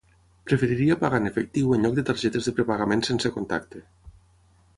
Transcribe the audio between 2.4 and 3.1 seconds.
de prepagament